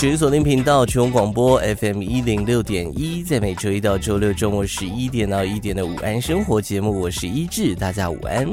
[0.00, 8.48] 全锁定频道全广播 FM 一零六点一，在每周一到周六中午十一点到一点的午安生活节目，我是一志，大家午安。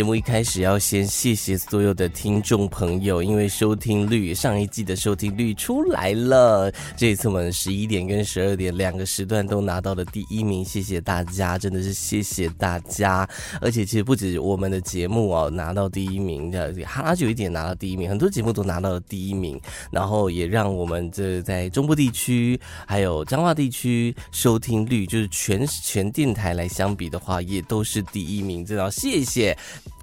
[0.00, 13.28] 节目一开始要先谢谢所有的听众朋友，因为收听率上一季的收听率出来了，这一次我们十一点跟十二点两个时段都拿到了第一名，谢谢大家，真的是谢谢大家。
[13.60, 19.60] 而且其实不止我们的节目哦拿到第一名的，哈拉久一点拿到第一名，很多节目都拿到了第一名，
[19.90, 29.54] 然后也让我们这在中部地区还有彰化地区收听率，就是全全电台来相比的话，也都是第一名，真的谢谢。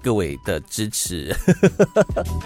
[0.08, 1.36] 各位的支持，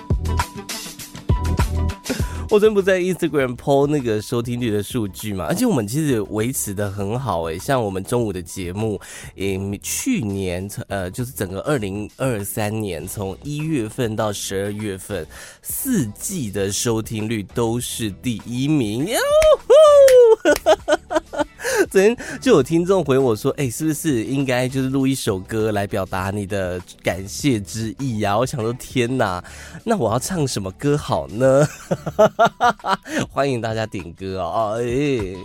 [2.50, 5.44] 我真不在 Instagram po 那个收听率的数据嘛？
[5.44, 9.00] 而且我们其实维持的很好诶，像我们中午的节目，
[9.36, 15.24] 嗯，去年呃，就是整个二零二三年从一月份到十二月份
[15.62, 19.06] 四季的收听率都是第一名。
[21.92, 29.44] 昨天就有听众回我说：“哎、是不是应该就是录一首歌来表达你的感谢之意呀？”我想说：“天哪，
[29.84, 31.68] 那我要唱什么歌好呢？”
[33.30, 34.80] 欢迎大家点歌哦！
[34.80, 35.36] 哎、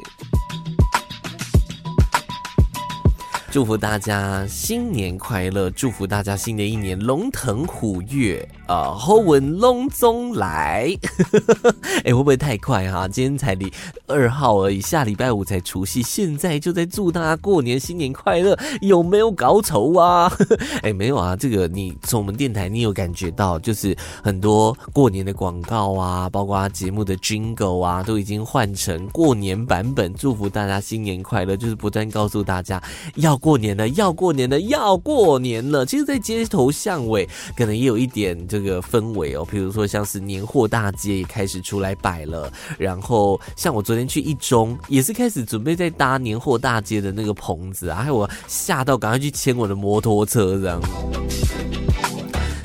[3.52, 5.70] 祝福大家新年快乐！
[5.72, 10.96] 祝福大家新的一年龙腾虎跃啊，好运龙总来！
[12.04, 13.74] 哎、欸，会不会太快哈、今天才礼
[14.06, 20.32] 二号而已，下礼拜五才除夕，现在就在祝大家过年新年快乐，有没有搞丑啊？
[20.84, 32.80] 哎、欸，没有啊，这个你从我们电台，你有感觉到，就是很多过年的广告啊，包括节目的 Jingle 啊，都已经换成过年版本，祝福大家新年快乐，就是不断告诉大家
[33.16, 33.38] 要。
[33.38, 35.86] 过年了，要过年了，要过年了。
[35.86, 39.46] 其实，在街头巷尾，可能也有一点就这个氛围哦。
[39.50, 42.52] 比如说，像是年货大街也开始出来摆了。
[42.78, 50.82] 然后，像我昨天去一中，也是开始准备在搭年货大街的那个棚子啊，还有我吓到，赶快去牵我的摩托车这样。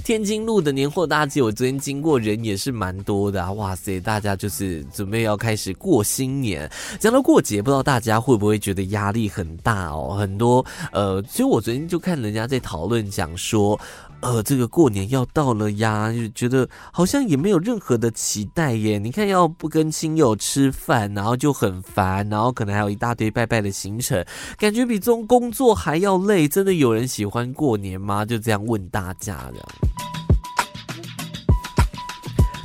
[0.05, 3.53] 天津路的年货大街，我昨天经过，人也是蛮多的啊！
[3.53, 6.69] 哇塞，大家就是准备要开始过新年。
[6.99, 10.17] 讲到过节，不知道大家会不会觉得压力很大哦？
[10.19, 13.79] 很多呃，其实我昨天就看人家在讨论，讲说，
[14.23, 18.97] 呃，这个过年要到了呀，就觉得好像也没有任何的期待耶。
[18.99, 24.25] 你看，要不跟亲友吃饭，然后就很烦，然后可能还有一大堆拜拜的行程，
[24.57, 26.47] 感觉比这种工作还要累。
[26.47, 28.25] 真的有人喜欢过年吗？
[28.25, 30.02] 就这样问大家的。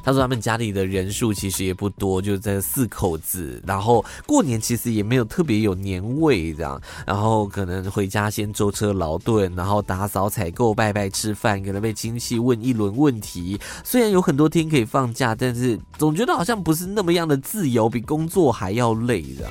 [0.08, 13.60] 他说他们家里的人数其实也不多，就在四口子，然后过年其实也没有特别有年味这样，然后可能回家先舟车劳顿，然后打扫采购、拜拜吃饭，可能被亲戚问一轮问题。
[13.84, 19.46] 虽然有很多天可以放假，但是总觉得好像不是那么样的自由，比工作还要累的。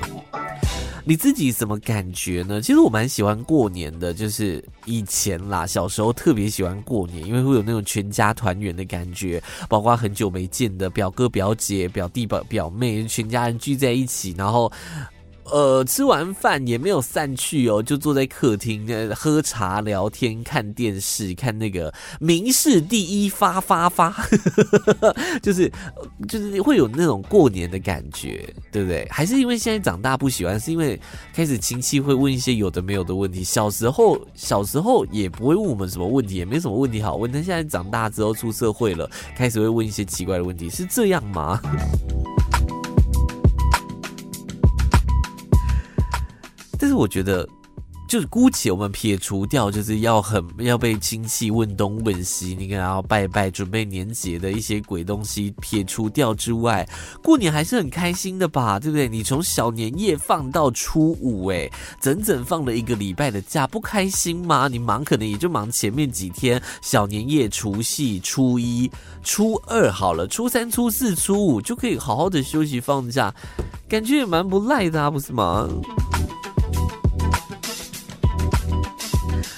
[1.08, 2.60] 你自己怎么感觉呢？
[2.60, 14.70] 其实我蛮喜欢过年的，就是以前啦，小时候特别喜欢过年，因为会有那种全家团圆的感觉，包括很久没见的表哥、表姐、表弟、表表妹，全家人聚在一起，然后。
[15.50, 24.14] 呃，吃完饭也没有散去哦，就坐在客厅喝茶、聊天、看电视，看那个民视第一发发发，
[25.42, 25.70] 就 是
[26.28, 29.06] 就是会有那种过年的感觉，对不对？
[29.10, 31.00] 还是因为现在长大不喜欢，是因为
[31.32, 33.44] 开始亲戚会问一些有的没有的问题。
[33.44, 37.30] 小时候小时候也不会问我们什么问题，也没什么问题好问。
[37.30, 41.60] 但现在长大之后出社会了，开始会问一些奇怪的问题，是这样吗？
[46.78, 47.48] 但是我觉得，
[48.08, 56.88] 就是姑且我们撇除掉，就是要很要被亲戚问东问西，你可能要拜拜准备年节的一些鬼东西撇除掉之外，
[57.20, 59.08] 过年还是很开心的吧，对不对？
[59.08, 61.68] 你从小年夜放到初五，诶，
[62.00, 64.68] 整整放了一个礼拜的假，不开心吗？
[64.68, 68.88] 你忙可能也就忙前面几天，小年夜、除夕、初一、
[69.24, 73.34] 初二好了，初三、初四、初五就可以好好的休息放假，
[73.88, 75.68] 感觉也蛮不赖的啊，不是吗？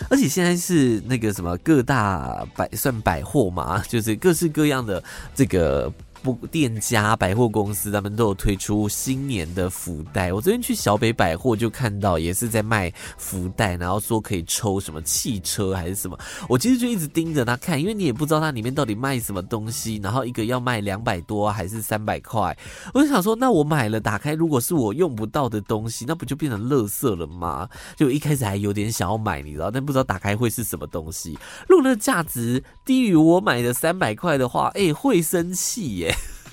[0.08, 5.02] 而且现在是那个什么各大百算百货嘛，就是各式各样的
[5.34, 5.92] 这个
[6.22, 10.32] 不店家百货公司，他们都有推出新年的福袋。
[10.32, 16.18] 我昨天去小北百货就看到，也是在卖福袋，然后说可以抽什么汽车还是什么。
[16.48, 20.00] 我其实就一直盯着他看，因为你也不知道它里面到底卖什么东西。
[20.02, 22.56] 然后一个要卖两百多还是三百块，
[22.92, 27.68] 我就想说，那我买了打开，如果是我用不到的东西，那不就变成垃圾了吗？
[27.96, 31.38] 就一开始还有点想要买，你知道，但不知道打开会是什么东西。
[31.68, 36.07] 如果那价值低于我买的三百块的话，哎，会生气耶。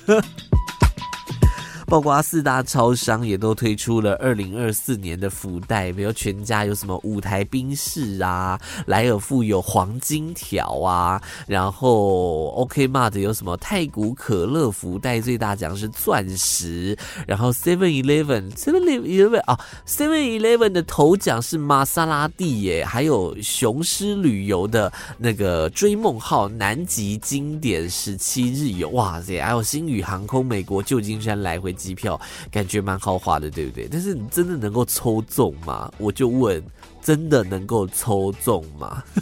[0.08, 0.22] 呵
[1.88, 16.98] 包括四大超商也都推出了二零二四年的福袋，比如全家有什么五台冰室啊，莱尔富有黄金条啊，然后 OK Mart 有什么太古可乐福袋，最大奖是钻石，
[17.28, 31.75] 然后 Seven Eleven Seven Eleven 啊 Seven Eleven 的头奖是玛莎拉蒂耶，还有雄狮旅游的那个追梦号南极经典十七日游，哇塞，还有星宇航空美国旧金山来回。
[31.76, 32.20] 机票
[32.50, 33.88] 感觉蛮豪华的，对不对？
[33.92, 35.92] 但是你真的能够抽中吗？
[35.98, 36.64] 我就问，
[37.02, 39.04] 真的能够抽中吗？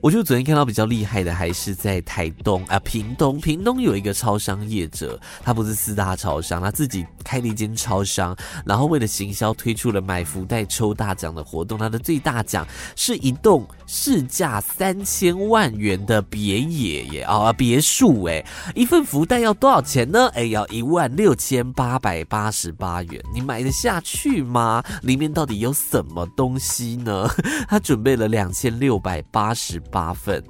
[0.00, 3.40] 我就昨天看到比较厉害的，还是在台东啊，屏东。
[3.40, 11.76] 屏东有一个超商业者，他不是四大超商，他自己开了一间超商，然后为了行销，推出了买福袋抽大奖的活动。
[11.76, 18.44] 他的最大奖是一栋市价三千万元的别野耶啊别墅诶，
[18.74, 20.28] 一份福袋要多少钱呢？
[20.34, 24.84] 哎，要一万六千八百八十八元，你买得下去吗？
[25.02, 27.26] 里面到底有什么东西呢？
[27.66, 30.44] 他准备了两千六百八十八份。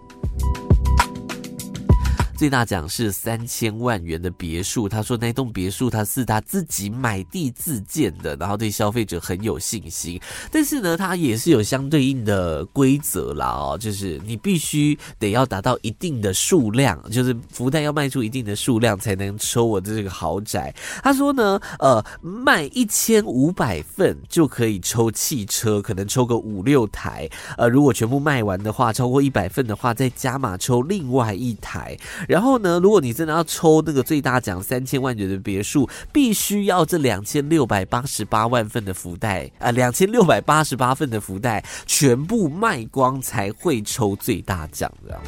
[2.38, 10.20] 最大奖是三千万元的别墅，他说那栋别墅他是他自己买地自建的，然后对消费者很有信心。
[10.48, 20.72] 但是呢，他也是有相对应的规则啦哦，就是你必须得要达到一定的数量，就是福袋要卖出一定的数量才能抽我的这个豪宅。
[21.02, 27.28] 他说呢，呃，卖一千五百份就可以抽汽车，可能抽个五六台。
[27.56, 31.98] 呃，如果全部卖完的话，超过一百份的话，再加码抽另外一台。
[32.28, 45.18] 然后呢，如果你真的要抽那个最大奖三千万元的别墅，必须要这两千六百八十八万份的福袋啊，两千六百八十八份的福袋全部卖光才会抽最大奖的。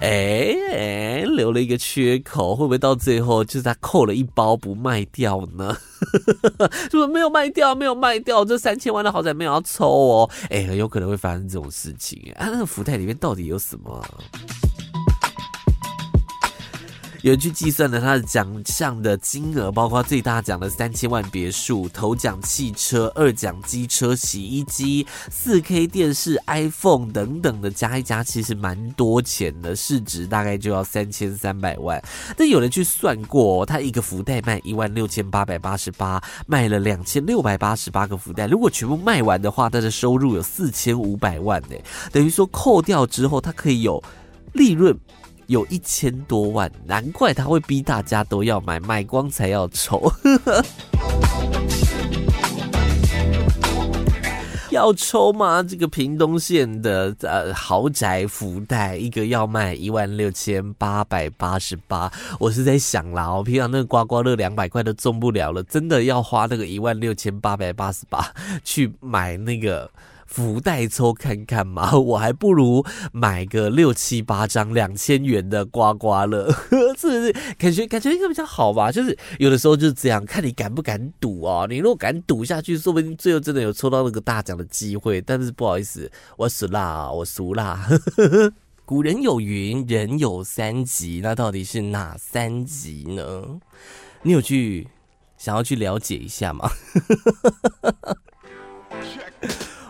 [0.00, 5.76] 哎哎，留了一个缺口，会不会到最后就是他扣了一包不卖掉呢？
[6.90, 7.72] 是不是没有卖掉？
[7.72, 10.30] 没有卖掉，这三千万的豪宅没有要抽哦。
[10.50, 12.20] 哎，很有可能会发生这种事情。
[12.34, 14.04] 啊，那个福袋里面到底有什么？
[17.22, 32.02] 有人去计算了他的奖项的金额，包括最大奖的三千万别墅、头奖汽车、二奖机车、洗衣机、四 K 电视、iPhone 等等的，加一加其实蛮多钱的，市值大概就要三千三百万。
[32.36, 41.76] 但有人去算过，他一个福袋卖一万六千八百八十八，卖了两千六百八十八个福袋，如果全部卖完的话，他的收入有四千五百万呢，
[42.10, 44.02] 等于说扣掉之后，他可以有
[44.54, 44.98] 利润。
[45.46, 50.12] 有一千多万，难怪他会逼大家都要买，买光才要抽。
[54.70, 55.62] 要抽吗？
[55.62, 62.10] 这个屏东县的呃豪宅福袋，一个要卖一万六千八百八十八。
[62.40, 68.26] 我是在想啦，我平常那个刮刮乐两百块都中不了了，真的要花那个一万六千八百八十八
[68.64, 69.90] 去买那个。
[70.32, 76.50] 福袋抽看看嘛， 我还不如买个六七八张两千元的刮刮乐，
[76.98, 77.32] 是不是？
[77.58, 78.90] 感觉感觉应该比较好吧？
[78.90, 81.66] 就是有的时候就是这样，看你敢不敢赌哦。
[81.68, 85.20] 你如果敢赌下去，说不定最后真的有抽到那个大奖的机会。
[85.20, 87.86] 但是不好意思，我死啦，我输啦。
[88.86, 93.60] 古人有云，人有三急，那到底是哪三急呢？
[94.22, 94.88] 你有去
[95.36, 96.70] 想要去了解一下吗？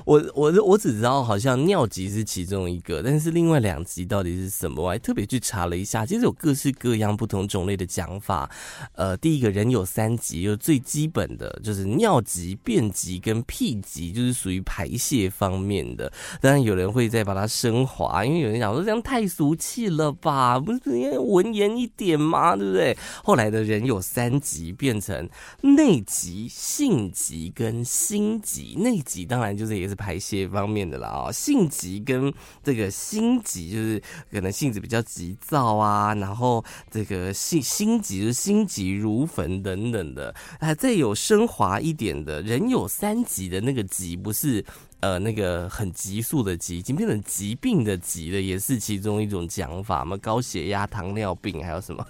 [0.05, 4.83] 我我我只知道好像尿急是其中一个，但是另外两急到底是什么？
[4.83, 8.51] 我还特别去查了一下，其实有各式各样不同种类的讲法。
[8.95, 16.13] 呃，第一个人有三急，就最基本的就是尿急、便急跟屁急，就是属于排泄方面的。
[16.41, 22.57] 当然有人会再把它升华，因为有人讲说这样太俗气了吧，不是应该文言一点吗？
[22.57, 22.97] 对不对？
[23.23, 25.29] 后来的人有三急变成
[25.61, 28.75] 内急、性急跟心急。
[28.79, 29.92] 内急当然就是也是。
[29.93, 32.33] 是排泄方面的啦、哦，性急跟
[32.65, 44.65] 这个心急就是可能性子比较急躁啊，然后这个心心急就心急如焚等等的，哎再有升华一点的人有三急的那个急不是。
[45.03, 50.17] 呃，那个很急速的急，已经变成疾病的急了，也是其中一种讲法嘛。
[50.19, 52.07] 高血压、糖尿病，还有什么？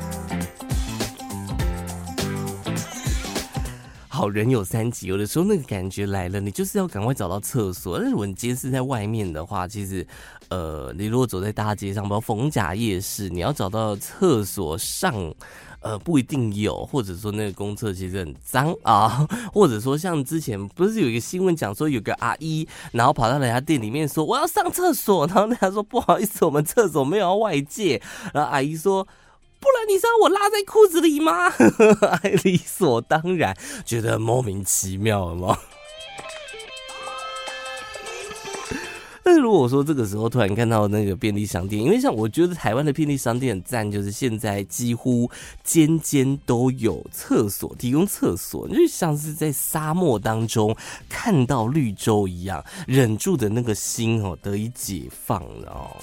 [4.20, 7.96] 好人有三急，有的时候那个感觉来了，你就是要赶快找到厕所。
[7.96, 10.06] 但是如果你今天是在外面的话，其实，
[10.50, 15.34] 呃，你如果走在大街上，包括逢甲夜市，你要找到厕所上。
[15.82, 28.02] 呃，不一定有，或者说那个公厕其实很脏啊， 或者说像之前不是有一个新闻讲说有个阿姨，然后跑到人家店里面说我要上厕所，然后人家说不好意思，我们厕所没有要外借，
[28.34, 29.08] 然后阿姨说
[29.60, 31.52] 不然你是要我拉在裤子里吗？
[32.44, 35.58] 理所当然，觉得莫名其妙了吗？
[39.22, 45.30] 但如果说这个时候突然看到那个便利商店，因为像我觉得台湾的便利商店很赞，就是现在几乎
[45.62, 50.74] 间间都有厕所，提供厕所，就像是在沙漠当中
[51.08, 55.96] 看到绿洲一样，忍住的那个心哦得以解放了哦。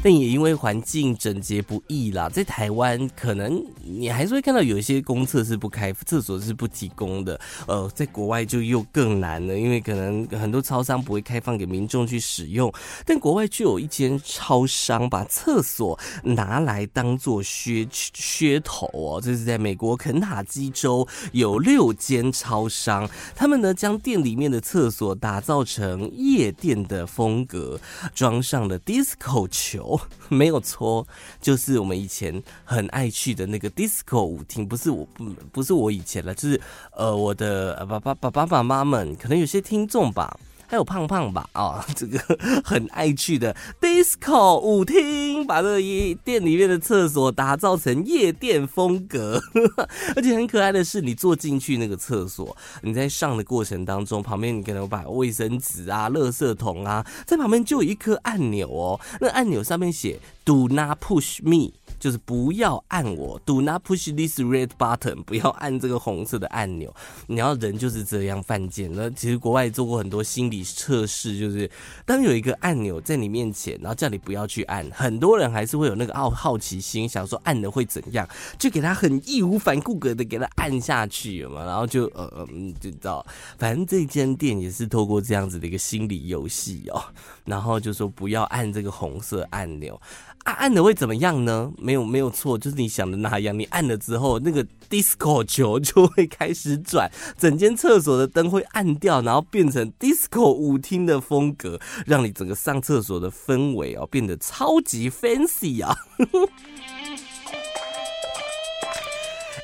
[0.00, 7.38] 但也因为环境整洁不易啦，在台湾可能你还是会看到有一些公厕是不开，厕所是不提供的。
[7.66, 12.72] 呃，在国外就又更难了，因为可能很多超商不会开放给民众去使用。
[13.04, 27.80] 但国外就有一间超商把厕所拿来当做噱噱头哦，这是在美国肯塔基州有六间超商，他们呢将店里面的厕所打造成夜店的风格，
[28.14, 29.97] 装上了 disco 球。
[30.28, 31.06] 没有错，
[31.40, 36.60] 就是我们以前很爱去的那个 disco 舞厅，不是我不不是我以前了，就是
[36.92, 40.38] 呃我的爸爸爸爸爸妈们，可能有些听众吧。
[40.68, 42.18] 还有胖胖吧啊， 这个
[42.62, 49.40] 很爱去的 disco 舞厅，把这一店里面的厕所打造成夜店风格，
[50.14, 61.72] 而且很可爱的是，你坐进去那个厕所，你在上的过程当中，旁边你可能把卫生纸啊、垃圾桶啊，在旁边就有一颗按钮哦，那按钮上面写 Do not push me。
[61.98, 66.94] 就是不要按我，Do not push this red button，不要按这个红色的按钮。
[67.26, 68.90] 你要人就是这样犯贱。
[68.92, 71.70] 那其实国外做过很多心理测试，就是
[72.06, 78.28] 当有一个按钮在你面前，然后叫你不要去按，很多人还是会有那个好好奇心，想说按了会怎样，
[78.58, 83.24] 就给他很义无反顾的给他按下去嘛，然后就呃嗯，就知道，
[83.58, 87.02] 反正这间店也是透过这样子的一个心理游戏哦，
[87.44, 90.00] 然后就说不要按这个红色按钮。
[90.48, 91.70] 啊、按了会怎么样呢？
[91.76, 93.58] 没有没有错，就是你想的那样。
[93.58, 105.94] 你按了之后，那个 disco 球就会开始转，整间厕所的灯会暗掉，然后变成 disco 舞厅的风格，让你整个上厕所的氛围哦变得超级 fancy 啊！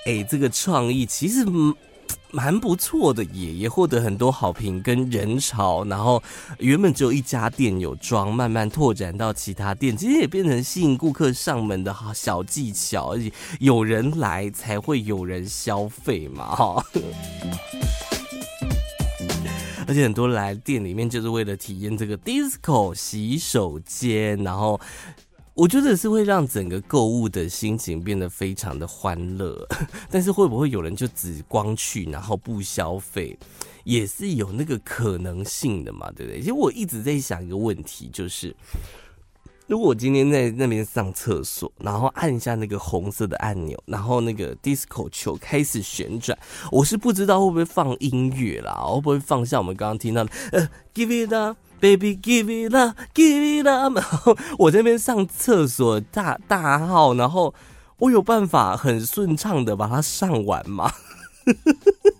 [0.04, 1.46] 哎、这个创意其实。
[2.34, 6.20] 蛮不错的，也也获得很多好评跟人潮，然后
[6.58, 16.84] 原本只有一家店有装，慢慢拓展到其他店，其实也变成吸引顾客上门的好小技巧，而且有人来才会有人消费嘛，哈。
[19.86, 24.80] 而且很多来店里面就是为了体验这个 disco 洗手间，然后。
[25.54, 29.66] 我觉得是会让整个购物的心情变得非常的欢乐，
[30.10, 33.38] 但是会不会有人就只光去然后不消费，
[33.84, 36.40] 也是有那个可能性的嘛，对不对？
[36.40, 38.54] 其实我一直在想一个问题，就是
[39.66, 46.38] 如果我今天在那边上厕所，然后按一下那个红色的按钮，然后那个 disco 球开始旋转，
[46.70, 51.56] 我是不知道会不会放音乐啦，会不会放像我们刚刚听到的呃，Give it up。
[51.80, 53.94] Baby, give it up, give it up。
[53.94, 57.52] 然后我这边上厕所大大号，然后
[57.98, 60.90] 我有办法很顺畅的把它上完吗？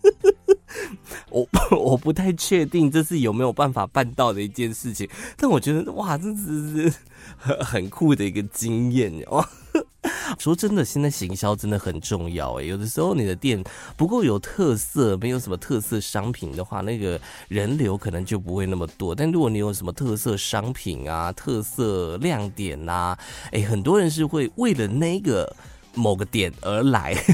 [1.31, 6.93] 我我不太确定这是有没有办法办到的一件事情，但我觉得哇，这是
[7.37, 9.45] 很很酷的一个经验哦。
[10.39, 12.63] 说真的，现在行销真的很重要哎。
[12.63, 13.63] 有的时候你的店
[13.97, 19.15] 不够有特色，没有什么特色商品的话，那个人流可能就不会那么多。
[19.15, 23.19] 但如果你有什么特色商品啊、特色亮点呐、啊，
[23.51, 25.51] 哎，很多人是会为了那个
[25.95, 27.15] 某个点而来。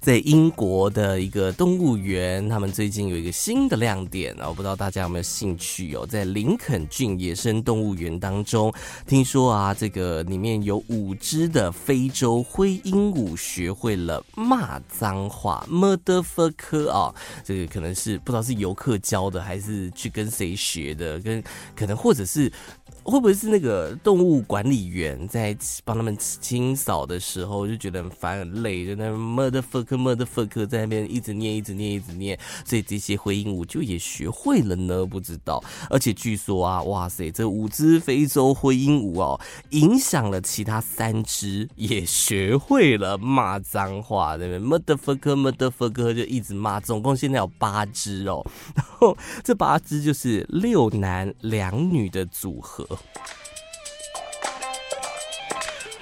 [0.00, 6.06] 在英国的一个动物园，他们最近有一个新的亮点啊，我不知道大家有没有兴趣哦。
[6.06, 8.70] 在林肯郡野生动物园当中，
[9.06, 21.42] 听说啊，这个里面有五只的非洲灰鹦鹉学会了骂脏话，motherfucker 啊，这个可能是不知道是游客教的，还是去跟谁学的，跟
[21.74, 22.52] 可能或者是。
[23.04, 35.04] 会不会是那个动物管理员在帮他们清扫的时候就觉得很烦很累，就那 mother fuck mother fuck 在那边一直念一直念一直念，所以这些灰鹦鹉就也学会了呢？
[35.04, 35.62] 不知道。
[35.90, 48.44] 而且据说啊，哇塞，这五只非洲灰鹦鹉哦，影响了其他三只也学会了骂脏话，对不对？mother fuck mother fuck 就一直骂，总共现在有八只哦，
[48.74, 52.88] 然后这八只就是六男两女的组合。
[52.96, 53.43] と。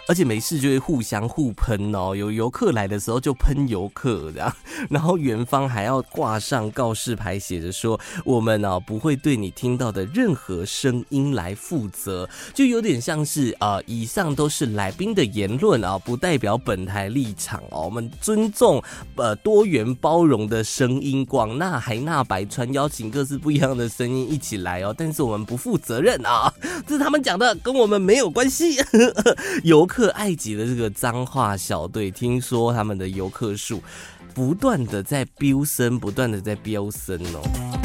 [0.09, 4.57] 而且没事就会互相互喷哦，有游客来的时候就喷游客这样，
[4.91, 18.83] 然后园方还要挂上告示牌，写着说我们呢不会对你听到的任何声音来负责，就有点像是啊，以上都是来宾的言论啊，不代表本台立场哦，我们尊重
[19.15, 26.53] 呃多元包容的声音，广纳海纳百川，邀请各式不一样的声音一起来哦，但是我们不负责任啊，
[26.89, 28.77] 这是他们讲的，跟我们没有关系，
[29.63, 29.87] 游。
[29.93, 33.79] 可爱级的这个脏话小队，听说他们的游客数
[34.35, 37.43] 不断的在飙升，不断的在飙升哦。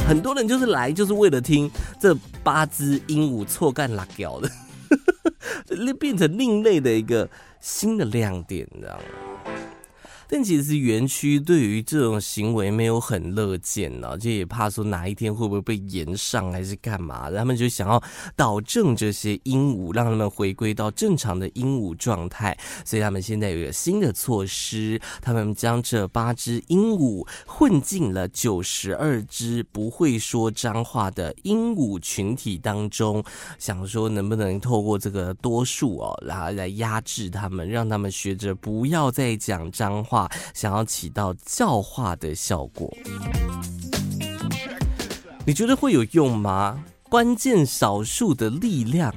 [0.07, 4.49] 很多人就是来就是为了听这八只鹦鹉错干辣椒的，
[5.99, 9.03] 变成另类的一个新的亮点，你知道吗？
[10.29, 18.01] 但其实园区对于这种行为没有很乐见呢，就也怕说哪一天会不会被延上还是干嘛，他们就想要
[18.35, 22.57] 导正这些鹦鹉，让他们回归到正常的鹦鹉状态。
[22.83, 33.23] 所以他们现在有一个新的措施，他们将这八只鹦鹉混进了九十二只不会说脏话的鹦鹉群体当中，
[33.57, 40.16] 想说能不能透过这个多数哦，然后来压制他们，让他们学着不要再讲脏话。
[40.53, 42.89] 想要起到教化的效果，
[45.45, 46.81] 你觉得会有用吗？
[47.09, 49.13] 关键少数的力量。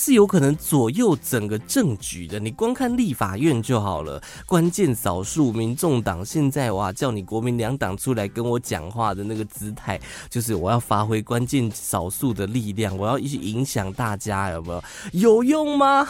[0.00, 4.18] 是有可能左右整个政局的，你光看立法院就好了。
[4.46, 14.82] 关键少数，民众党现在哇，叫你国民两党出来跟我讲话的那个姿态，就是我要发挥关键少数的力量，我要一起影响大家，有没有？
[15.12, 16.08] 有用吗？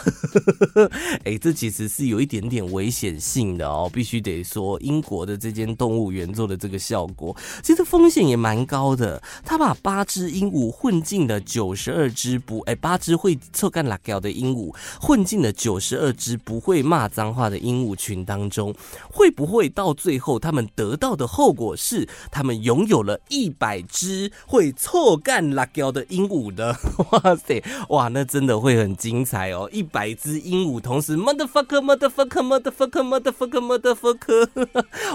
[1.25, 9.21] 哎、这其实是有一点点危险性的哦，必须得说，英国的这间动物园做的这个效果，其实风险也蛮高的。
[9.43, 13.69] 他把八只鹦鹉混进了九十二只不，哎、欸，八只会凑。
[13.71, 18.73] 干辣椒的鹦鹉混进了九十二只不会骂脏话的鹦鹉群当中，
[19.11, 26.75] 会不会到最后他们得到的后果是，他们拥有了一百只会臭干辣椒的鹦鹉的？
[27.11, 29.69] 哇塞，哇，那真的会很精彩哦！
[29.71, 34.47] 一百只鹦鹉同时 motherfucker motherfucker motherfucker motherfucker motherfucker，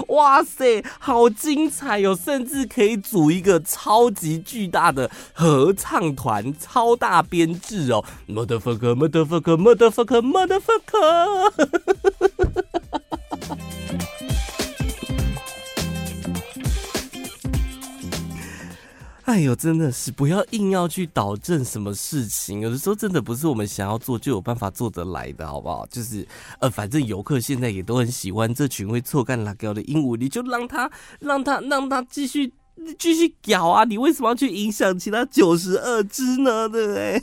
[0.09, 2.17] 哇塞，好精彩哦！
[2.23, 8.03] 甚至可以组一个超级巨大的合唱团，超大编制哦。
[8.47, 11.51] Motherfucker, motherfucker, motherfucker, motherfucker！
[19.25, 25.85] 哎呦，真的是不要硬要去导正什么事情，有的时候真的不是我们想要做就有办法做得来的，好不好？
[25.87, 26.25] 就是
[26.61, 32.53] 呃，反正游客现在也都很喜欢这群会错干辣椒的鹦鹉，你就让他、让他、让他继续。
[32.77, 33.83] 你继续搞啊！
[33.83, 36.69] 你为什么要去影响其他九十二只呢？
[36.69, 37.21] 对不对？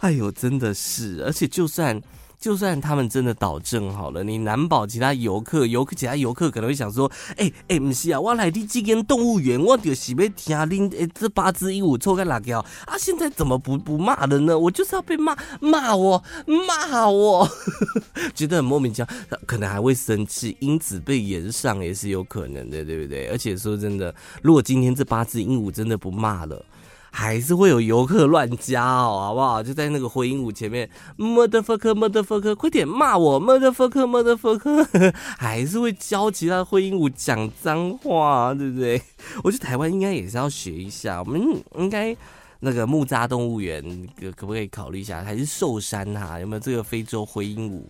[0.00, 2.00] 哎呦，真的是，而且就算。
[2.40, 12.96] 就算他们真的导正好了，你难保其他游客、游客其他游客可能会想说：“哎、欸、哎，不、是啊，我来的这间动物园，我就是要听恁哎这八只鹦鹉臭干辣椒啊！
[12.98, 14.58] 现在怎么不不骂了呢？
[14.58, 16.24] 我就是要被骂，骂我，
[16.66, 17.46] 骂我，
[18.34, 19.08] 觉得很莫名其妙，
[19.46, 23.26] 可能还会生气，因此被延上也是有可能的，对不对？
[23.28, 26.64] 而且说真的，如果今天这八只鹦鹉真的不骂了。
[27.10, 29.62] 还是会有游客乱加哦，好不好？
[29.62, 39.02] 就在那个灰鹦鹉前面，motherfucker motherfucker，快点骂我，motherfucker motherfucker， 还是会教其他灰鹦鹉讲脏话，对不对？
[39.42, 41.40] 我觉得台湾应该也是要学一下，我们
[41.78, 42.16] 应该
[42.60, 43.82] 那个木栅动物园
[44.18, 45.22] 可可不可以考虑一下？
[45.22, 47.82] 还是寿山哈，有没有这个非洲灰鹦鹉？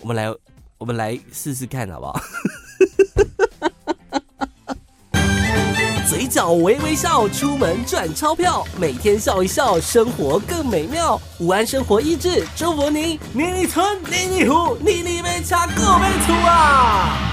[0.00, 0.32] 我们来，
[0.78, 2.20] 我们来试试看，好不好？
[6.08, 11.20] 嘴角微微笑，出门赚钞票，每天笑一笑，生活更美妙。
[11.38, 17.30] 午安生活益智，祝福您年年春，年年福，年年没差，过没错啊！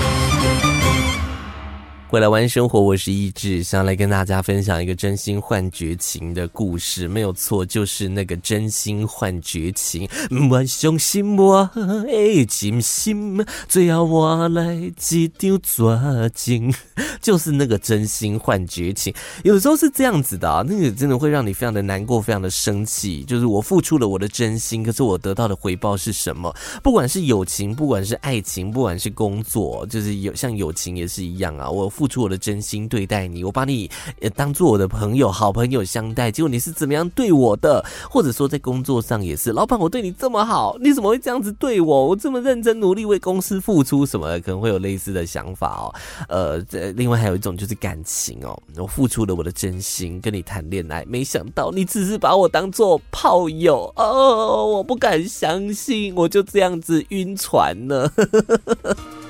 [2.07, 10.07] 回来玩生活，我是一志，想来跟大家分享一个真心换绝情的故事，没有错，就是那个真心换绝情。
[10.49, 16.73] 我相信我的真心，最后我来一张绝情，
[17.19, 19.13] 就是那个真心换绝情。
[19.43, 23.23] 有时候是这样子的啊，那个真的会让你非常的难过，非常的生气。
[23.23, 26.55] 就是我付出了我的真心，可是我得到的回报是什么？
[26.83, 32.05] 不管是友情，不管是爱情，不管是工作，就是有像友情也是一样啊，我付。
[32.07, 33.89] 出我的真心对待你，我把你
[34.35, 37.83] 当做我的朋友、好朋友相待，结果你是怎么样对我的？
[38.09, 42.05] 或者说在工作上也是，老板，我对你这么好，你怎么会这样子对我？
[42.05, 45.93] 我这么认真努力为公司付出，什么可能会有类似的想法哦。
[46.29, 58.11] 呃，这另外还有一种就是感情哦，我付出了我的真心跟你谈恋爱，没想到你只是把我当做炮友哦，我不敢相信，我就这样子晕船了。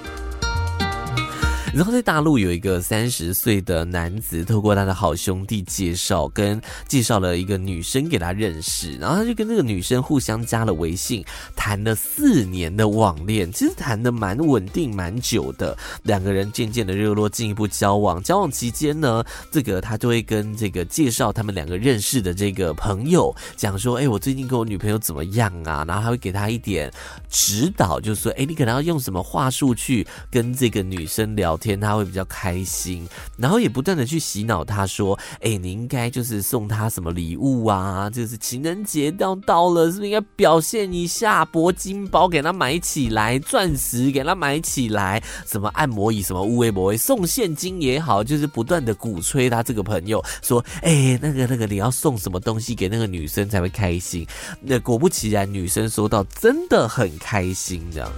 [1.75, 11.21] 然后在大陆有一个三十岁的男子，透过他的好兄弟介绍，跟介绍了一个女生给他认识，然后他就跟这个女生互相加了微信，
[11.53, 15.77] 谈了四年的网恋，其实谈的蛮稳定、蛮久的。
[16.03, 18.23] 两个人渐渐的热络，进一步交往。
[18.23, 26.89] 交往期间呢，这个他就会跟这个介绍他们两个认识的这个朋友讲说：“哎，我最近跟我女朋友怎么样啊？”然后他会给他一点
[27.29, 38.09] 指导，就说：“哎，你可能要用什么话术去跟这个女生聊天。”他会比较开心，然后也不断的去洗脑他说：“哎，你应该就是送他什么礼物啊？
[38.09, 41.45] 就是情人节要到了，是不是应该表现一下？
[41.45, 54.25] 铂金包给他买起来，钻石给他买起来，什么按摩椅，什么乌龟不会送现金也好，就是不断的鼓吹他这个朋友说：哎，那个那个你要送什么东西给那个女生才会开心？
[54.61, 58.09] 那果不其然，女生收到真的很开心，这样。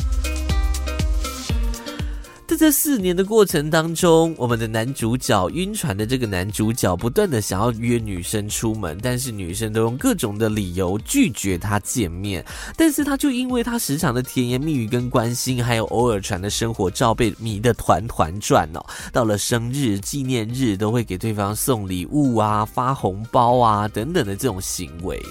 [2.48, 12.44] 在这四年的过程当中，我们的男主角晕船的这个男主角不断的想要约女生出门，但是女生都用各种的理由拒绝他见面。
[12.78, 18.80] 但是他就因为他时常的甜言蜜语跟关心，还有偶尔传的生活照，被迷得团团转哦。
[19.12, 25.22] 到了生日、纪念日，都会给对方送礼物啊、发红包啊等等的这种行为。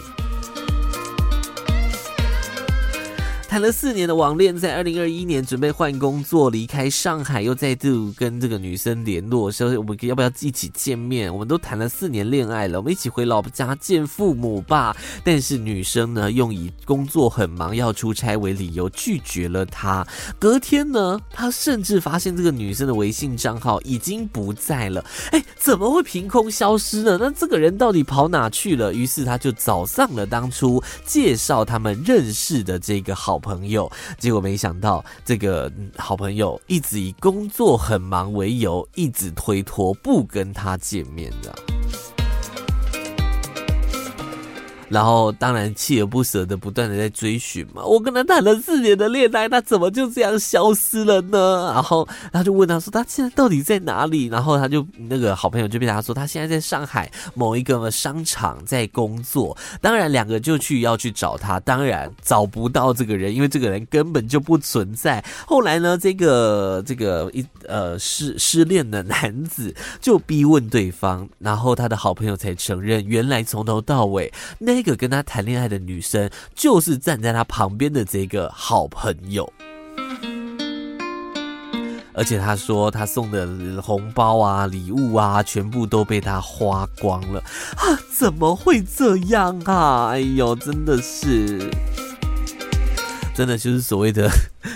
[3.49, 11.33] 谈了四年的网恋，在二零二一年准备换工作，离开上海，又再度跟这个女生联络，说我们要不要一起见面？
[11.33, 14.95] 我们都谈了四年恋爱了，我们一起回老婆家见父母吧。
[15.25, 20.07] 但是女生呢，用以工作很忙要出差为理由拒绝了他。
[20.39, 25.03] 隔天呢，他甚至发现这个女生的微信账号已经不在了。
[25.31, 27.17] 哎，怎么会凭空消失呢？
[27.19, 28.93] 那这个人到底跑哪去了？
[28.93, 41.76] 于是他就找上了当初介绍他们认识的这个好好朋友，结果没想到这个好朋友一直以工作很忙为由，一直推脱不跟他见面的。
[44.89, 51.73] 然后当然锲而不舍的不断的在追寻嘛，我跟他谈了四年的恋爱，他怎么就这样消失了呢？
[51.75, 54.27] 然后他就问他说他现在到底在哪里？
[54.27, 59.57] 然后他就那个好朋友就被他说他现在在上海某一个商场在工作。
[59.81, 65.25] 当然两个就去要去找他，当然找不到这个人，因为这个人根本就不存在。
[65.47, 74.76] 后来呢，这个这个一呃失失恋的男子就逼问对方，然后他的好朋友才承认，原来从头到尾那。
[74.77, 79.51] 那个跟他谈恋爱的女生，就是站在他旁边的这个好朋友，
[82.13, 87.41] 而且他说他送的红包啊、礼物啊，全部都被他花光了
[87.79, 87.97] 啊！
[88.15, 90.09] 怎么会这样啊？
[90.09, 91.71] 哎呦，真的是，
[93.35, 94.31] 真的就是所谓的。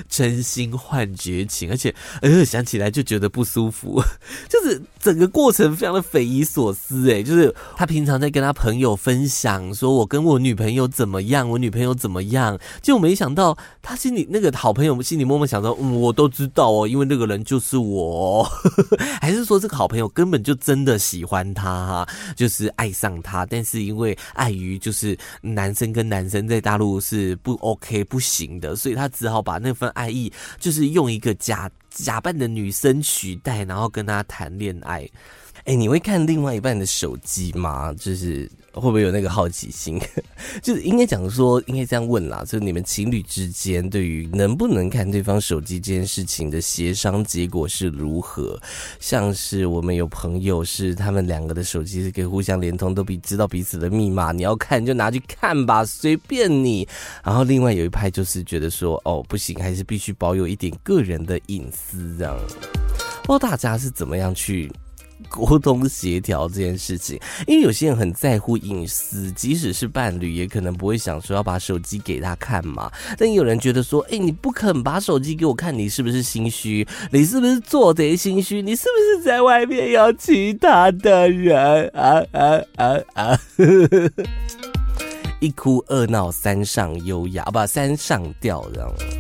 [0.09, 4.01] 真心换绝情，而且呃想起来就觉得不舒服，
[4.49, 18.47] 就是整个过程非常的匪夷所思哎，就是他平常在跟他朋友分享，说我跟我女朋友怎么样，我女朋友怎么样，就没想到他心里那个好朋友心里默默想说，嗯，我都知道哦，因为那个人就是我，
[19.21, 29.75] 还是说这个好朋友根本就真的喜欢他哈，就是爱上他，但是因为碍于就是男生跟男生在大陆是不 OK 不行的，所以他只好把那。
[29.81, 35.09] 份爱意就是用一个家假扮的女生取代，然后跟他谈恋爱。
[35.65, 37.93] 哎，你会看另外一半的手机吗？
[37.95, 38.51] 就是。
[38.73, 40.01] 会不会有那个好奇心？
[40.63, 42.45] 就是应该讲说，应该这样问啦。
[42.45, 48.57] 就是你们情侣之间对于能不能看对方手机这件事情的协商结果是如何？
[49.01, 54.31] 像是我们有朋友是他们两个的手机是可以互相连通，都比知道彼此的密码。
[54.31, 56.87] 你要看就拿去看吧，随便你。
[57.25, 62.37] 然后另外有一派就是觉得说，哦，不行，还是必须保有一点个人的隐私这样。
[63.25, 64.71] 不知道大家是怎么样去？
[65.29, 72.91] 沟通协调这件事情，因为有些人很在乎隐私，即使是伴侣，也可能不会想说要把手机给他看嘛。
[73.19, 76.89] 但有人觉得说，哎、你不肯把手机给我看，你是不是心虚？
[77.11, 78.63] 你是不是做贼心虚？
[78.63, 81.87] 你是不是在外面有其他的人？
[81.89, 83.39] 啊啊啊啊！
[85.39, 89.20] 一哭二闹三上优雅，不，三上吊这样。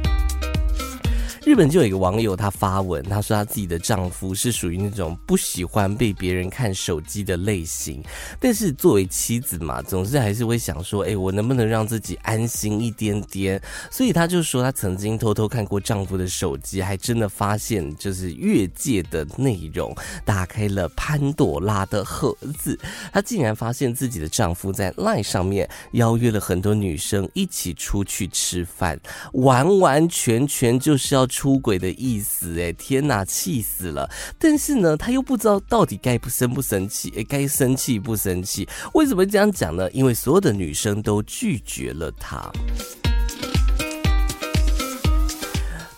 [1.51, 8.01] 日本就有一个网友，他发文，他说他自己的丈夫是属于那种不喜欢被别人看手机的类型，
[8.39, 13.61] 但是作为妻子嘛，总是还是会想说，哎，我能不能让自己安心一点点？
[13.91, 19.93] 所以他就说，他曾经偷偷看过丈夫的手机，还真的发现就是越界的内容，
[20.25, 22.79] 打开了潘朵拉的盒子，
[23.13, 28.97] 他竟然发现自己的丈夫在 LINE 上面邀约了很多女生一起出去吃饭，
[29.33, 31.27] 完完全全就是要。
[31.41, 34.07] 出轨的意思，哎，天哪，气死了！
[34.39, 38.69] 但是呢，他又不知道到底该不生不生气，哎，该生气不生气？
[38.93, 39.91] 为什么这样讲呢？
[39.93, 42.53] 因为所有的女生都拒绝了他，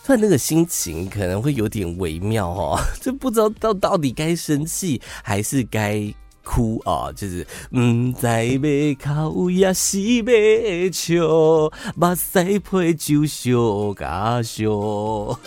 [0.05, 6.15] 突然那个心情可能会有点微妙哦， 就不知道到到底该生气还是该。
[6.43, 15.39] 哭啊，就是唔知要哭也是要笑，目屎配酒烧加烧。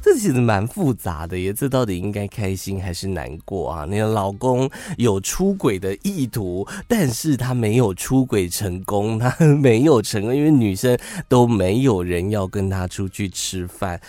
[0.00, 3.84] 这其实蛮复杂的耶，这到底应该开心还是难过啊？
[3.86, 10.96] 你的老公有出轨的意图，但是他没有出轨成功，他没有成功，因为女生
[11.28, 14.00] 都没有人要跟他出去吃饭。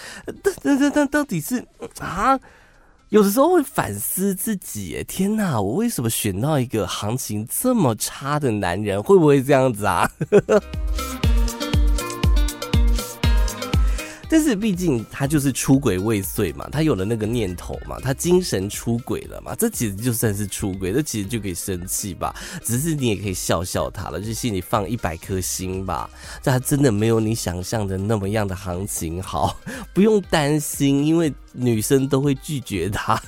[0.42, 1.66] 但但但到底是
[2.00, 2.40] 啊？
[3.10, 9.02] 有的时候会反思自己，天哪，我为什么选到一个行情这么差的男人？
[9.02, 10.08] 会不会这样子啊？
[14.30, 22.36] 但是毕竟他就是出轨未遂嘛，他有了那个念头嘛，他精神出轨了嘛，这其实就算是出轨，这其实就可以生气吧。
[22.64, 26.10] 只是你也可以笑笑他了，就心里放一百颗心吧。
[26.44, 29.60] 这还真的没有你想象的那么样的行情好，
[29.94, 33.22] 不用担心，因为女生都会拒绝他。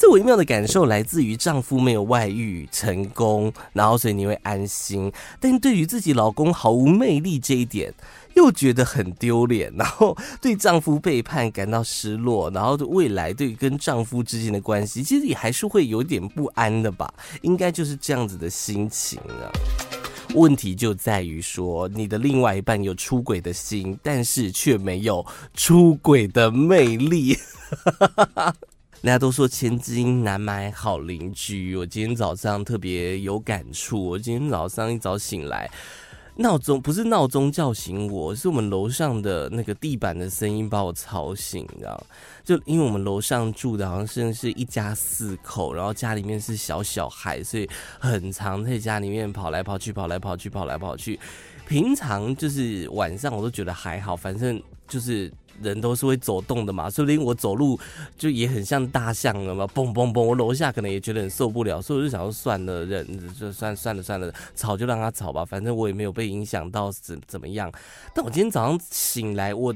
[0.00, 7.92] 这微妙的感受来自于丈夫没有外遇成功，然后所以你会安心，但对于自己老公毫无魅力这一点，
[8.32, 17.12] 又觉得很丢脸，然后对丈夫背叛感到失落，然后对未来对跟丈夫之间的关系，其实也还是会有点不安的吧？
[17.42, 19.52] 应该就是这样子的心情啊。
[20.34, 27.36] 问题就在于说，你的另外一半有出轨的心，但是却没有出轨的魅力。
[29.02, 34.08] 大家都说千金难买好邻居，我今天早上特别有感触。
[34.08, 35.70] 我今天早上一早醒来，
[36.36, 42.06] 闹钟不是闹钟叫醒我，是我们楼上的那个地板的声音把我吵醒，你知道？
[42.44, 47.66] 就因为我们楼上住的好像是是一家四口，然后家里面是小小孩，所以
[47.98, 51.18] 很常在家里面跑来跑去，跑来跑去，跑来跑去。
[51.66, 55.32] 平常就是晚上我都觉得还好，反正就是。
[55.62, 57.78] 人都是会走动的嘛，说不定我走路
[58.16, 60.20] 就也很像大象了嘛，嘣嘣嘣。
[60.22, 67.70] 我楼下可能也觉得很受不了，所以我就想说算了，人就算算了算了，吵就让他吵吧，反正我也没有被影响到怎怎么样。
[68.14, 69.74] 但我今天早上醒来，我。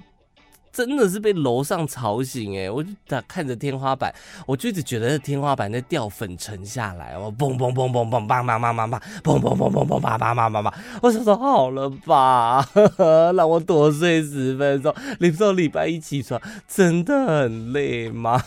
[0.75, 2.69] 真的是被楼上吵醒哎！
[2.69, 4.13] 我就打看着天花板，
[4.45, 10.75] 我就一直觉得天花板在掉粉尘下来，我嘣嘣嘣嘣嘣，叭叭叭叭叭，嘣嘣嘣嘣嘣，叭叭叭叭叭。
[11.01, 14.93] 我想说好了吧，呵呵，让我多睡十分钟。
[15.21, 18.43] 你不知道礼拜一起床真的很累吗？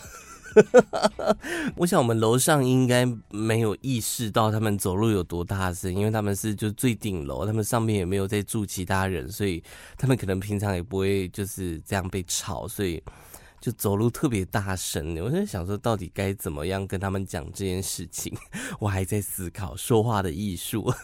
[1.76, 9.62] 我想我们楼上应该没有意识到他们走路有多大声，因为他们是就最顶楼，他们上面也没有在住其他人，所以
[9.96, 13.02] 他们可能平常也不会就是这样被吵，所以
[13.60, 15.18] 就走路特别大声。
[15.22, 18.32] 我在想说，到底该怎么样跟他们讲这件事情？
[18.78, 20.92] 我还在思考说话的艺术。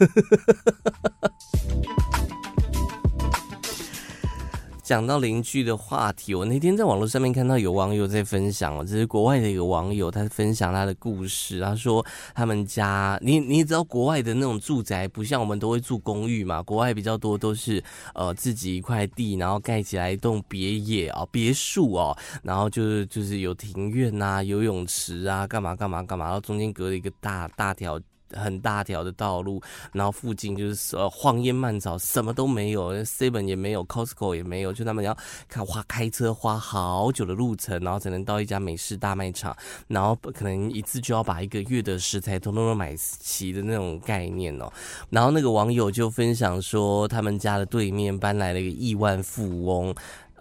[4.85, 11.59] 讲到邻居的话题，我那天在网络上面看到有网友在分享哦，这是国外的一个网友，他分享他的故事。
[11.59, 17.83] 他说他们家，你你知道国外的那种住宅，不像我们都会住公寓嘛，国外比较多都是
[18.14, 27.99] 呃自己一块地，然后盖起来一栋别野啊别墅哦，然后就是就是有庭院呐、啊、游泳池啊，干嘛干嘛干嘛，然后中间隔了一个大大条。
[28.35, 35.16] 很大条的道路，然后附近就是呃荒烟蔓草，什么都没有，Seven 也没有，Costco 也没有，就他们要
[35.49, 39.57] 看花开车花好久的路程，然后才能到一家美式大卖场，
[39.88, 44.73] 然后可能一次就要把一个月的食材统统都买齐的那种概念哦。
[45.11, 49.94] 然后那个网友就分享说，他们家的对面搬来了一个亿万富翁。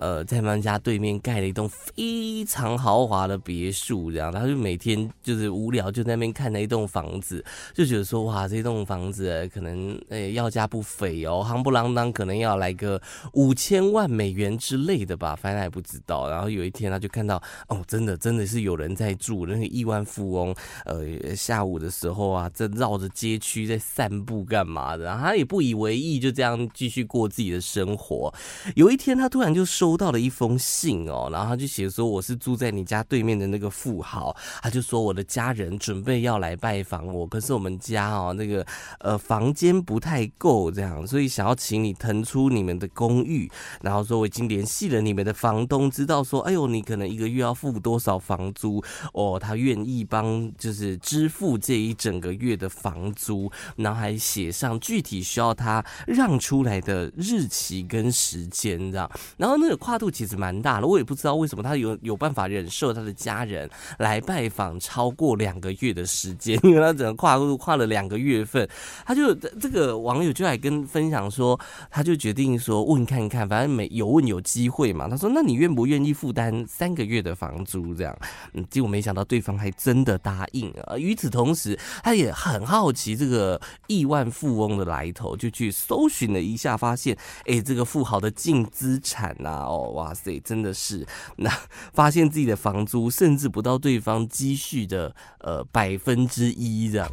[0.04, 7.42] 呃，在他们家对面盖了一栋非常豪华的别墅，这样，他就每天就是无聊就在那边看那一栋房子，
[7.74, 16.30] 就觉得说哇，这栋房子可能呃、要价不菲哦，夯不啷当可能要来个五千万美元之类的吧，反正还不知道。
[16.30, 28.34] 然后有一天他就看到哦，真的真的是有人在住，那个亿万富翁，呃，下午的时候啊，在绕着街区在散步干嘛的，然后他也不以为意，就这样继续过自己的生活。
[28.76, 29.93] 有一天他突然就收。
[29.94, 38.66] 收到了一封信哦，然后他就写说，我是住在你家对面的那个富豪，他就说我的家人准备要来拜访我，可是我们家哦那个
[39.02, 43.48] 呃房间不太够这样，所以想要请你腾出你们的公寓，
[43.84, 59.73] 然后说我已经联系了你们的房东，知道说哎呦你可能一个月要付多少房租哦，他愿意帮就是支付这一整个月的房租，然后还写上具体需要他让出来的日期跟时间这样，然后那。
[59.78, 68.68] 跨度其实蛮大的，我也不知道为什么他有有办法忍受他的家人来拜访超过两个月的时间，因为他整个跨度跨了两个月份，
[69.06, 71.60] 他就这个网友就来跟分享说，
[71.90, 75.08] 他就决定说问看看，反正没有问有机会嘛。
[75.08, 78.18] 他说：“那你愿不愿意负担三个月的房租？”这样，
[78.54, 80.98] 嗯，结果没想到对方还真的答应啊。
[80.98, 89.63] 与此同时，他也很好奇这个亿万富翁的来头，就去搜寻了一下，发现，哎，这个富豪的净资产呐。
[89.66, 91.50] 哦，哇塞，真的是那
[91.94, 97.10] 发现自己的房租甚至不到对方积蓄的呃百分之一这样。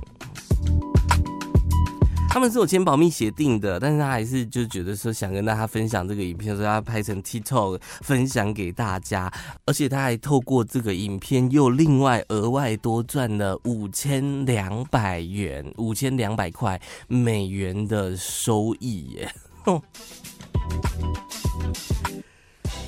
[2.32, 9.28] 他们是有签保密协定的，但是他还是就觉得说想跟大家分享这个影片，所以他拍成 TikTok 分享给大家，
[9.66, 19.34] 而且他还透过这个影片又另外额外多赚了五千两百元，五千两百块美元的收益耶。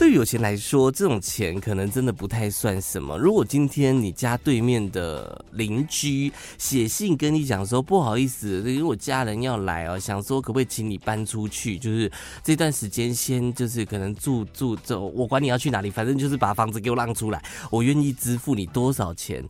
[0.03, 3.17] 对于有钱来说，这种钱可能真的不太算什么。
[3.17, 12.11] 如果今天你家对面的邻居写信跟你讲说，不好意思，因为我家人要来哦，想说可不可以请你搬出去，就是
[12.43, 19.45] 这段时间先就是可能住住走，我管你要去哪里，反正就是把房子给我让出来，我愿意支付你多少钱。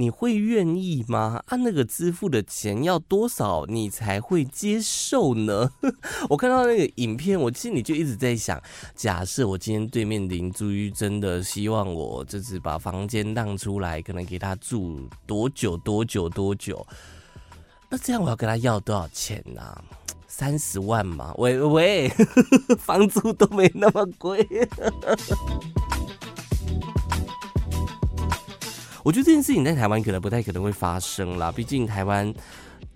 [0.00, 1.42] 你会愿意吗？
[1.48, 5.70] 按、啊、那个支付的钱要多少，你才会接受呢？
[6.30, 8.58] 我看到那个影片，我心里就一直在想：
[8.94, 16.86] 假设我今天对面邻居真的希望我就是把房间让出来，可能给他住多久多久多久？
[17.90, 19.84] 那这样我要跟他要多少钱呢、
[20.26, 21.34] 三十万嘛？
[21.36, 22.08] 喂喂，
[22.80, 24.48] 房租都没那么贵。
[29.02, 32.32] 我觉得这件事情在台湾可能不太可能会发生啦，毕竟台湾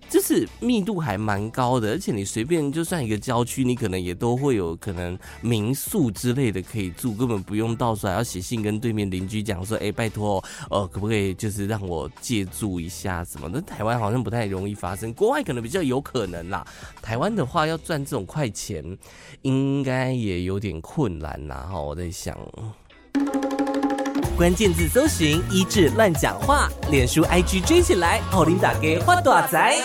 [0.07, 13.59] 就是密度还蛮高的，而且你随便就算一个郊区，你可能也都会有可能民宿之类的可以住，根本不用到处还要写信跟对面邻居讲说，哎，拜托，呃，可不可以就是让我借住一下什么的？
[13.61, 16.63] 台湾好像不太容易发生，国外可能比较有可能啦。
[17.01, 18.83] 台湾的话要赚这种快钱，
[19.41, 21.67] 应该也有点困难啦。
[21.71, 22.37] 哈，我在想。
[24.35, 29.75] 关键字搜寻一治乱讲话，脸书 IG 追起来，奥琳打给花大仔。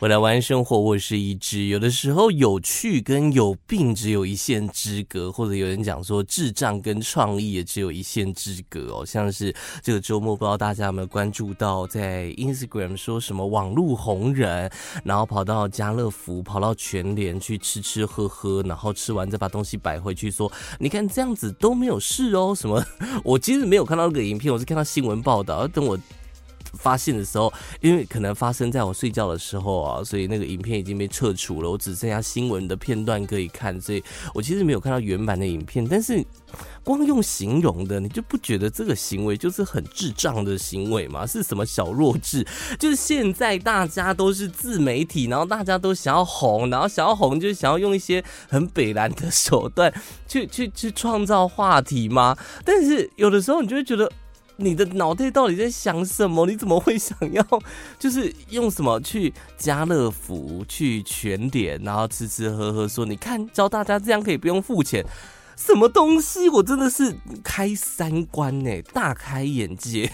[0.00, 1.66] 我来玩生活，我是一只。
[1.66, 9.04] 有的时候有趣跟有病只有一线之隔，或者有人讲说智障跟创意也只有一线之隔哦。
[9.04, 14.72] 像是这个周末，不知道大家有没有关注到，在 Instagram 说什么网络红人，
[15.04, 22.54] 然后跑到家乐福、跑到全联去吃吃喝喝，然后吃完再把东西摆回去，说你看这样子都没有事哦。
[22.56, 22.82] 什么？
[23.22, 25.68] 我其实没有看到那个影片，我是看到新闻报道。
[25.68, 25.98] 等我。
[26.74, 34.02] 发现的时候，因为可能发生在我睡觉的时候啊，所以那个影片已经被撤除了，我只剩下新闻的片段可以看，所以
[34.34, 35.86] 我其实没有看到原版的影片。
[35.86, 36.24] 但是
[36.84, 41.26] 光用形容的，你就不觉得这个行为就是很智障的行为吗？
[41.26, 42.46] 是什么小弱智？
[42.78, 49.92] 就是现在大家都是自媒体，然后大家都想要红，然后想要红就是想要用一些很北蓝的手段
[50.26, 52.36] 去去去创造话题吗？
[52.64, 54.10] 但是有的时候你就会觉得。
[54.60, 56.46] 你的脑袋到底在想什么？
[56.46, 57.44] 你怎么会想要
[57.98, 65.04] 就是用什么去家乐福、去全点，然后吃吃喝喝，说你看教大家这样可以不用付钱，
[65.56, 66.48] 什么东西？
[66.48, 70.10] 我真的是开三观呢，大开眼界。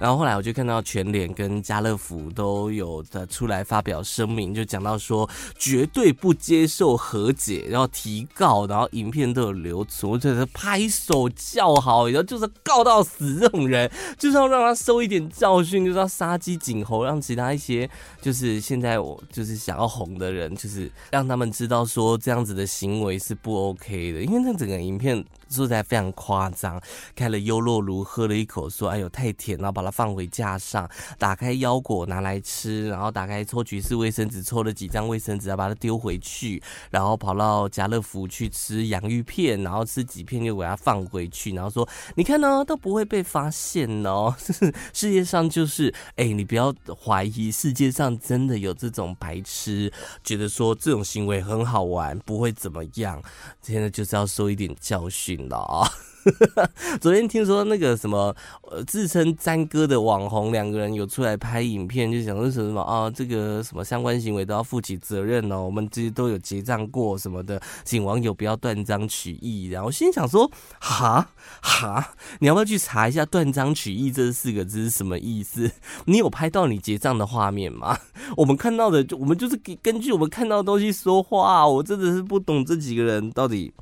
[0.00, 17.88] 然后后来我就看到全联跟家乐福都有的出来发表声明，就讲到说绝对不接受和解，然后提告，然后影片都有留存，我觉得拍手叫好，然后就是告到死这种人，就是要让他受一点教训，就是要杀鸡儆猴，让其他一些
[18.22, 25.22] 就是现在我就是想要红的人，就是让他们知道说这样子的行为是不 OK 的，因为那整个影片。
[25.50, 26.80] 说起来非常夸张，
[27.16, 30.88] 开了优酪乳喝了一口，说：“哎呦太甜了！”然后把它放回架上，
[31.18, 44.34] 打开腰果拿来吃，然后打开抽橘式卫生纸，抽了几张卫生纸，要把它丢回去，然后跑到家乐福去吃洋芋片，然后吃几片又给它放回去，然后说：“你看呢，都不会被发现哦。
[44.94, 46.72] ”世界上就是，哎，你不要
[47.02, 53.20] 怀疑，世界上真的有这种白痴，觉得说这种行为很好玩，不会怎么样。
[53.62, 55.40] 现在就是要受一点教训。
[55.48, 55.90] 了
[57.00, 58.34] 昨天听说那个什么，
[58.70, 69.68] 呃，自称詹哥的网红两个人有出来拍影片，就讲说什么啊，这个什么相关行为都要负起责任哦，我们这些都有结账过什么的，请网友不要断章取义。
[69.68, 70.50] 然后心想说，
[70.80, 71.28] 哈
[71.62, 75.70] 哈，你要不要去查一下“断章取义”这四个字是什么意思？
[76.04, 77.98] 你有拍到你结账的画面吗？
[78.36, 81.66] 我们看到的，就我们就是根据我们看到的东西说话。
[81.66, 83.72] 我真的是不懂这几个人到底。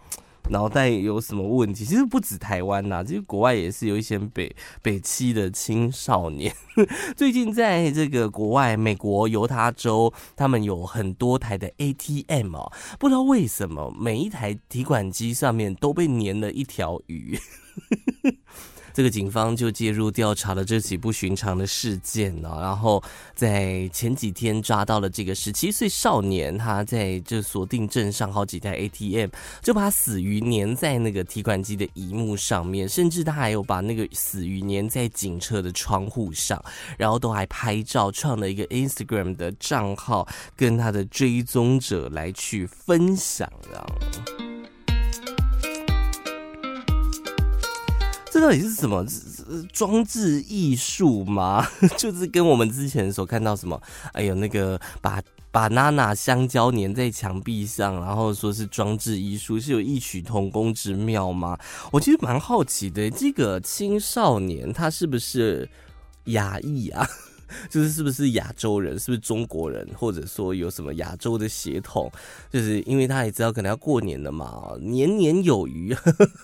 [0.50, 1.84] 脑袋有什么问题？
[1.84, 6.54] 其实不止台湾呐，其实国外也是有一些北北七的青少年。
[7.16, 17.38] 最近在这个国外，美国犹他州，他们有很多台的 ATM 哦，不知道为什么每一台提款机上面都被粘了一条鱼。
[18.98, 23.00] 这个警方就介入调查了这起不寻常的事件呢，然后
[23.32, 29.30] 在前几天抓到了这个十七岁少年，他在这锁定镇上好几台 ATM，
[29.62, 36.60] 就把死鱼粘在那个提款机的荧幕上面，甚至他还有把那个死鱼粘在警车的窗户上，
[36.96, 40.26] 然后都还拍照，创了一个 Instagram 的账号，
[40.56, 44.37] 跟他的追踪者来去分享，这样。
[48.38, 49.04] 这到底是什么
[49.72, 51.66] 装置艺术吗？
[51.98, 53.80] 就是跟我们之前所看到什么，
[54.12, 55.20] 哎呦，那个把
[55.50, 61.58] 把娜娜香蕉粘在墙壁上，然后说是装置艺术，是有异曲同工之妙吗？
[61.90, 65.68] 我其实蛮好奇的，这个青少年他是不是
[66.26, 67.04] 压抑啊？
[67.68, 72.10] 就是是不是亚洲人，是不是中国人，或者说有什么亚洲的血统？
[72.50, 75.94] 就是因为他也知道可能要过年了嘛，年年有余，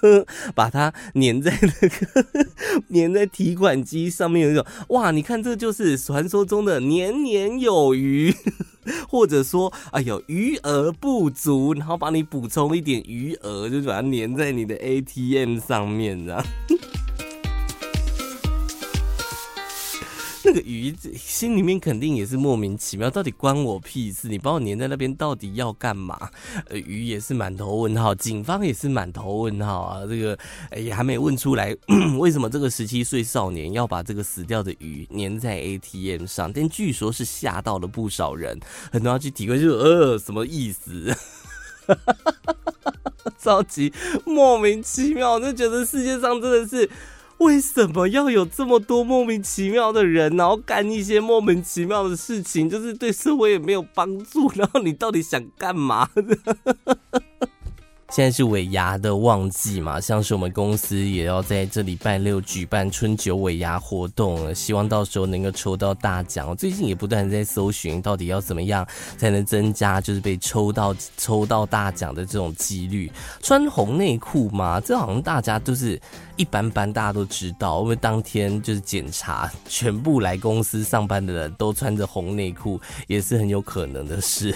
[0.55, 2.27] 把它粘在那个
[2.93, 8.35] 粘在提款机上面，有一种哇，你看这就是传说中的年年有余，
[9.09, 16.45] 或者说哎呦余额不足，然后帮你补充一点余额，就把它粘在你的 ATM 上面，这样。
[20.47, 24.29] 那个鱼心里面肯定也是莫名其妙，到底关我屁事？
[24.29, 26.29] 你把我粘在那边到底要干嘛？
[26.69, 30.01] 呃，鱼也是满头问号，警方也是满头问号啊！
[30.07, 30.39] 这个
[30.77, 31.75] 也还没问出来，
[32.19, 36.53] 为什么这个十七岁少年要把这个死掉的鱼粘在 ATM 上？
[36.53, 38.61] 但据说是吓到了不少人，
[38.93, 41.17] 很多人要去体会，就是呃什么意思？
[43.41, 43.91] 超级
[44.27, 46.91] 莫名其妙，就觉得世界上真的是。
[47.39, 52.69] 为什么要有这么多莫名其妙的人，然后干一些莫名其妙的事情？
[52.69, 56.09] 就是对社会也没有帮助，然后你到底想干嘛？
[58.15, 66.57] 现在是尾牙的旺季嘛，像是我们公司也要在这礼拜六举办春酒尾牙活动，希望到时候能够抽到大奖。
[66.57, 68.87] 最近也不断在搜寻，到底要怎么样
[69.19, 73.11] 才能增加就是被抽到抽到大奖的这种几率？
[73.43, 74.81] 穿红内裤吗？
[74.81, 76.01] 这好像大家都是
[76.37, 84.55] 一般般，大家都知道，因为当天就是检查，全部来公司上班的人都穿着红内裤，也是很有可能的事。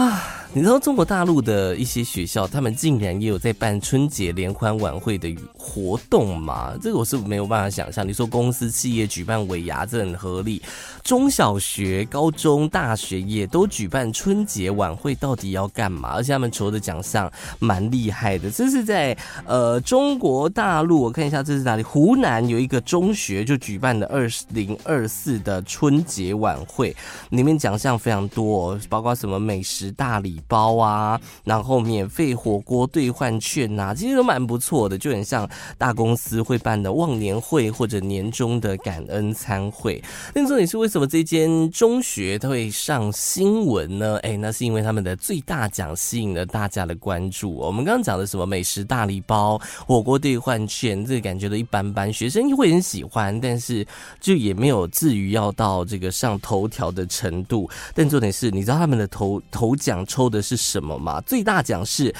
[0.00, 0.26] Ah.
[0.58, 6.76] 你知道中国大陆的一些学校，他们竟然也有在办春节联欢晚会的活动吗？
[6.82, 8.04] 这个我是没有办法想象。
[8.04, 10.60] 你说公司企业举办尾牙，这很合理。
[11.04, 16.14] 中小学、高中、大学也都举办春节晚会，到底要干嘛？
[16.16, 17.30] 而且他们筹的奖项
[17.60, 18.50] 蛮厉害的。
[18.50, 21.84] 这是在呃中国大陆，我看一下这是哪里？
[21.84, 26.94] 湖南有一个中学就举办了二零二四的春节晚会，
[27.30, 40.02] 里面奖项非常多，包括什么美食大礼包啊，然后免费火锅兑换券呐、啊，其实都蛮不错的，就很像大公司会办的忘年会或者年终的感恩餐会。
[40.34, 44.18] 那重点是为什么这间中学它会上新闻呢？
[44.22, 47.54] 哎，那是因为他们的最大奖吸引了大家的关注。
[47.54, 53.86] 我们刚刚讲的什么美食大礼包、火锅兑换券，这个感觉都一般般，学生会很喜欢，但是
[54.20, 57.68] 就也没有至于要到这个上头条的程度。
[57.94, 61.20] 但重点是，你知道他们的头头奖抽的是什么吗？
[61.22, 62.14] 最大奖是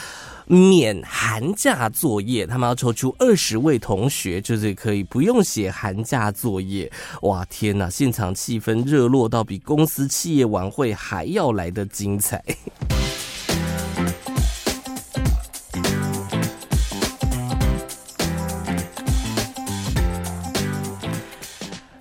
[0.47, 6.91] 免寒假作业，他们要抽出二十位同学，就是可以不用写寒假作业。
[7.23, 7.91] 哇，天哪！
[7.91, 12.43] 现场气氛热络到比公司企业晚会还要来得精彩。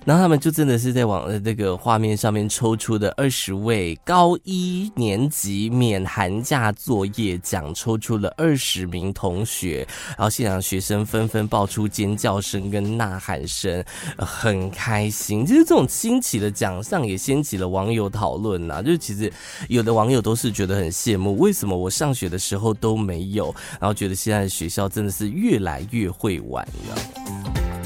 [0.08, 9.86] 然后他们就真的是在往那个画面上面抽出的二十位高一年级免寒假作业奖，抽出了二十名同学，
[10.16, 13.84] 然后现场学生纷纷爆出尖叫声跟呐喊声，
[14.16, 15.44] 很开心。
[15.44, 19.30] 其实这种新奇的奖项也掀起了网友讨论呐，就是其实
[19.68, 23.54] 有的网友都是觉得很羡慕，为什么我上学的时候都没有？
[23.78, 27.77] 然后觉得现在学校真的是越来越会玩了。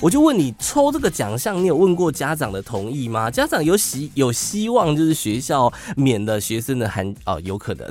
[0.00, 3.30] 我就问你，抽这个奖项，你有问过家长的同意吗？
[3.30, 7.90] 家长有希有希望，就是学校免了学生的寒哦，有可能，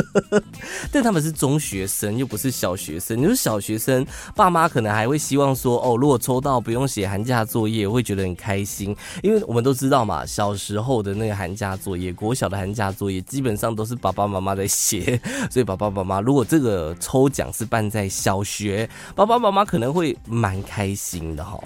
[0.90, 3.20] 但他们是中学生，又不是小学生。
[3.20, 15.20] 你说小学生，爸妈可能还会希望说，哦，如果抽到不用写寒假作业，会觉得很开心，因为我们都知道嘛，小时候的那个寒假作业，国小的寒假作业，基本上都是爸爸妈妈在写，
[15.50, 21.17] 所以爸爸妈妈如果这个抽奖是办在小学，爸爸妈妈可能会蛮开心。
[21.34, 21.58] 的哈。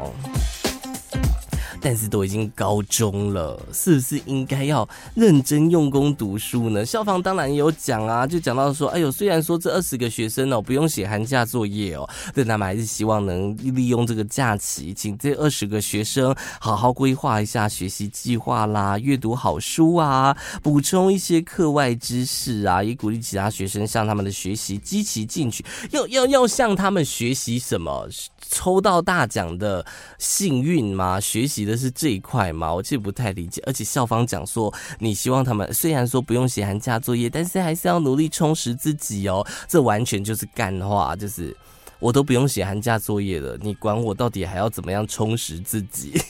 [1.84, 6.86] 但是都已经高中了，是不是应该要认真用功读书呢？
[6.86, 28.08] 校方当然也有讲啊，就讲到说，哎呦，虽然说这二十个学生哦不用写寒假作业哦，但他们还是希望能利用这个假期，请这二十个学生好好规划一下学习计划啦，阅读好书啊，补充一些课外知识啊，也鼓励其他学生向他们的学习积极进取，要要要向他们学习什么？
[28.48, 29.84] 抽到大奖的
[30.18, 31.18] 幸运吗？
[31.18, 32.72] 学习的是这一块吗？
[32.72, 33.62] 我其实不太理解。
[33.66, 39.46] 而且校方讲说，你希望他们虽然说不用写寒假作业，但是还是要努力充实自己哦。
[39.68, 41.56] 这完全就是干话，就是
[41.98, 46.20] 我都不用写寒假作业了，你管我到底还要怎么样充实自己？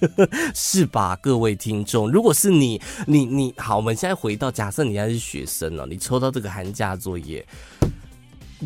[0.54, 2.08] 是吧，各位听众？
[2.08, 7.44] 如果是你，你你好，我们现在回到假设你还是学生了，你抽到这个寒假作业。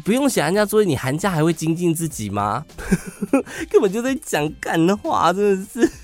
[0.05, 2.65] 不用写寒假作业，你寒假还会精进自己吗？
[3.71, 5.91] 根本就在讲干话，真的是。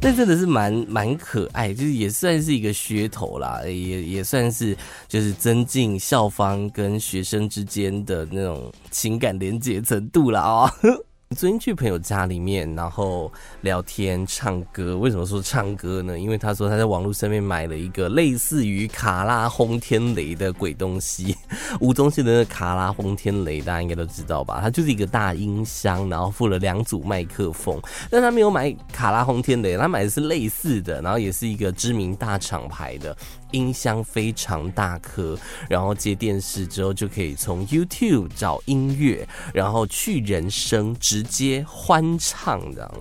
[0.00, 4.76] 但真的是蛮蛮可爱，就是也算是一个噱头啦，也也算是
[5.08, 10.72] 就是增进校方跟学生之间的那种情感连结程度了啊。
[11.36, 14.96] 昨天去朋友家里面，然后聊天唱歌。
[14.96, 16.18] 为什么说唱歌呢？
[16.18, 21.36] 因为他说他在网络上面买了一个类似于卡拉轰天雷的鬼东西。
[21.80, 24.58] 吴宗宪的卡拉轰天雷，大家应该都知道吧？
[24.62, 27.78] 它就是一个大音箱，然后附了两组麦克风。
[28.10, 33.14] 但他没有买卡拉轰天雷，他买的是类似的，然后也是一个知名大厂牌的。
[33.52, 35.38] 音箱非常大颗，
[35.68, 42.94] 然后接电视之后就可以从 YouTube 找音乐，然后去人声直接欢唱的：“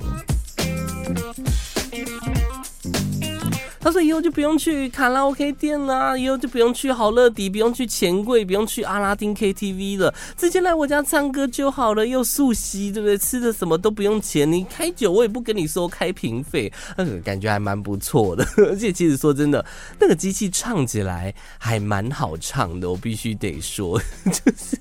[4.04, 13.18] 以后就不用去卡拉 OK 店啦，以后就不用去好乐迪，不用去钱柜，不用去阿拉丁 KTV 了，直接来我家唱歌就好了，又素席，对不对？
[13.18, 18.46] 吃的什么都不用钱，你开酒我也不跟你收开瓶费，那个感觉还蛮不错的。
[18.58, 19.66] 而且其实说真的，
[20.00, 24.78] 那个机器唱起来还蛮好唱的，我必须得说，就是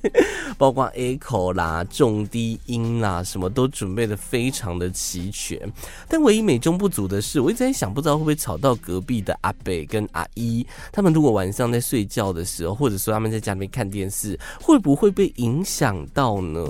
[0.59, 5.59] 包括 echo 啦、重低音啦，什么都准备的非常的齐全。
[6.09, 16.61] 但唯一美中不足的是，我一直在想，不知道会不会吵到隔。” B 的阿北跟阿姨，他们如果晚上在睡觉的时候，或者说他们在家里面看电视，会不会被影响到呢？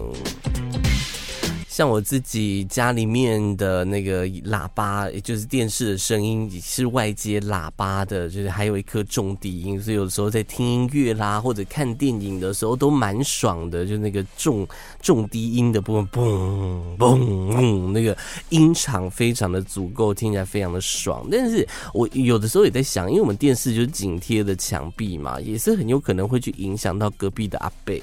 [1.76, 14.66] 像我自己家里面的那个喇叭，也就是电视的声音，是外接喇叭的，就是还有一颗重低音，所以有时候在听音乐啦或者看电影的时候都蛮爽的，就那个重
[15.02, 18.16] 重低音的部分，嘣嘣嘣，那个
[18.48, 21.28] 音场非常的足够，听起来非常的爽。
[21.30, 28.02] 但是我有的时候也在想，因为我们电视就是紧贴的墙壁嘛，也是很有可能会去影响到隔壁的阿贝。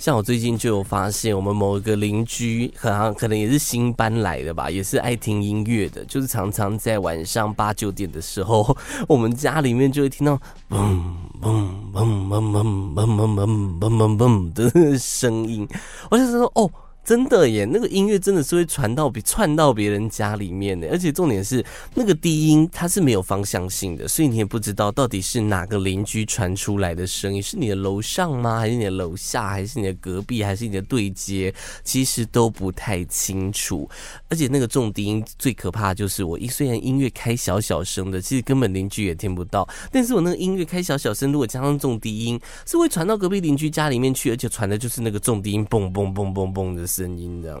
[0.00, 8.74] 像我最近就有发现，我们某一个邻居，可能可能也是新搬来的吧，也是爱听音乐的，就是常常在晚上八九点的时候，
[9.06, 10.40] 我们家里面就会听到
[10.70, 10.98] 嘣
[11.42, 15.68] 嘣嘣嘣嘣嘣嘣嘣嘣嘣嘣的声音，
[16.10, 16.70] 我就说哦。
[17.10, 28.60] 真的耶，那个音乐真的是会传到比窜到别人家里面的，而且重点是那个低音它是没有方向性的，所以你也不知道到底是哪个邻居传出来的声音，是你的楼上吗？
[28.60, 29.48] 还是你的楼下？
[29.48, 30.44] 还是你的隔壁？
[30.44, 31.52] 还是你的对接？
[31.82, 33.90] 其实都不太清楚。
[34.28, 46.86] 而且那个重低音最可怕就是我一虽然音乐开小小声的，其实根本邻居也听不到，但是我那个音乐开小小声，如果加上重低音，是会传到隔壁邻居家里面去，而且传的就是那个重低音嘣嘣嘣嘣嘣的。
[47.18, 47.60] 音这样。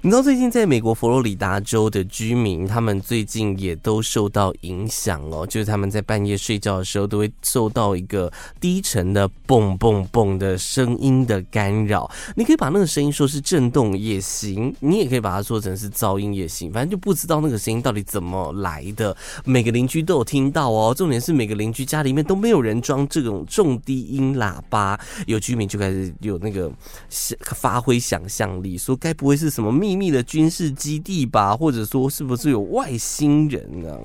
[0.00, 12.08] 你知道最近在美国佛罗里达州的居民，他们最近也都受到影响哦，就是他们在半夜睡觉的时候，都会受到一个低沉的嘣嘣嘣的声音的干扰。
[12.36, 19.16] 你可以把那个声音说是震动也行，你也可以把它说成是噪音也行，反正就不知道那个声音到底怎么来的。
[19.44, 26.70] 每个邻居都有听到哦，重点是每个邻居家里面都没有人装这种重低音喇叭，有居民就开始有那个
[27.08, 33.98] 想发挥想象力，说该不会是什么秘密的军事基地吧，或者说是不是有外星人呢？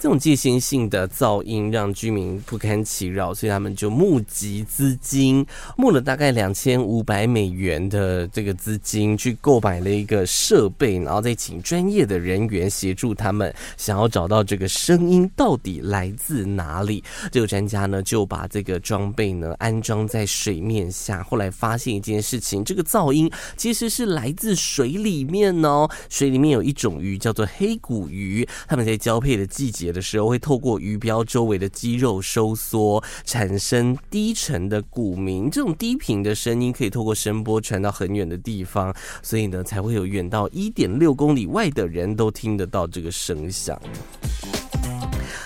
[0.00, 5.44] 这种界限性的噪音让居民不堪其扰，所以他们就募集资金，
[5.76, 17.04] 募了大概两千五百美元的这个资金，去购买了一个设备，然后再请专业的人员协助他们，想要找到这个声音到底来自哪里。
[17.30, 25.86] 这个专家呢就把这个装备呢安装在水面下，后来发现一件事情，这个噪音其实是来自水里面哦。
[26.08, 35.50] 水里面有一种鱼叫做黑骨鱼，它们在交配的季节的时候会透过鱼标周围的肌肉收缩，产生低沉的鼓鸣。
[35.50, 43.80] 这种低频的声音可以透过声波传到很远的地方，所以呢，才会有远到一点六公里外的人都听得到这个声响。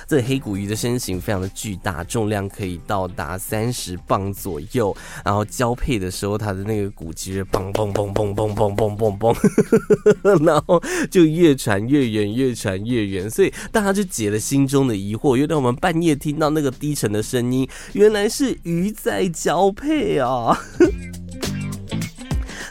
[0.06, 4.96] 这黑骨鱼的身形非常的巨大，重量可以到达三十磅左右。
[5.24, 9.34] 然后交配的时候，它的那个骨肌是嘣嘣嘣嘣嘣嘣嘣嘣嘣，
[10.44, 13.30] 然后就越传越远，越传越远。
[13.30, 20.58] 所以大家就解了心中的疑惑：原来我们半夜听到那个低沉的声音，原来是鱼在交配啊！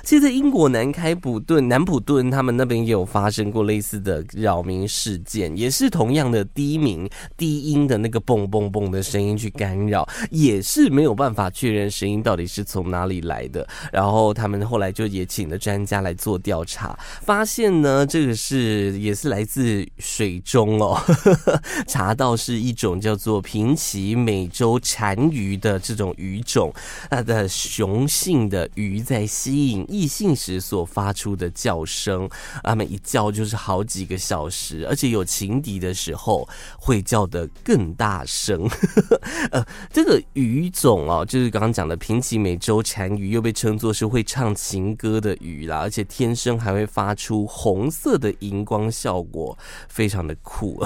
[0.04, 13.66] 其实，英国南开普顿、南普顿，他们那边也有发生过类似的扰民事件，也是同样的低鸣、低音的那个嘣嘣嘣的声音去干扰，也是没有办法确认声音到底是从哪里来的。
[13.94, 21.02] 然后他们后来就也请了专家来做调查，发现呢，这个是也是来自水中哦，
[21.88, 26.74] 查到是一种叫做平鳍美洲蟾鱼的这种鱼种，
[27.10, 29.88] 它的雄性的鱼在吸引。
[29.94, 32.28] 异性时所发出的叫声，
[32.64, 38.68] 他们一叫就是好几个小时，而且有情敌的时候会叫得更大声。
[39.52, 49.56] 呃，这个鱼种哦，就是刚刚讲的平奇美洲蟾鱼，又被称作是会唱情歌的鱼啦，而且天生还会发出红色的荧光效果，
[49.88, 50.84] 非常的酷。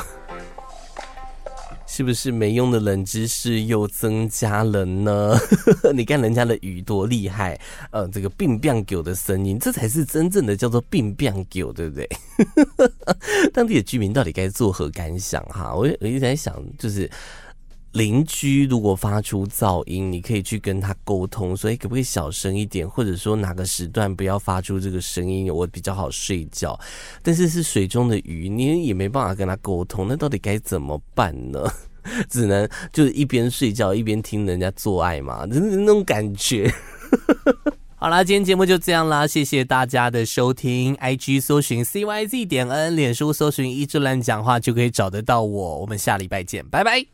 [1.87, 5.37] 是不是没用的冷知识又增加了呢？
[5.95, 7.59] 你看人家的鱼多厉害，
[7.91, 12.07] 呃，这个病变狗的声音，这才是真正的叫做病变狗，对不对？
[13.53, 15.41] 当地的居民到底该作何感想？
[15.45, 17.09] 哈，我我一直在想，就是
[17.97, 26.79] 邻居如果发出噪音，你可以去跟他沟通，所以可不可以小声一点，或者说哪个时段不要发出这个声音，我比较好睡觉。
[27.23, 31.59] 但是是水中的鱼，你也没办法跟他沟通，那到底该怎么办呢？
[32.29, 36.71] 只能就是一边睡觉一边听人家做爱嘛，就是那种感觉。
[37.99, 40.95] 好啦，今天节目就这样啦，谢谢大家的收听。
[40.97, 45.79] IG 搜寻 CYZ 点 N，脸书搜寻一志乱讲话就可以找得到我。
[45.79, 47.07] 我们下礼拜见，拜拜。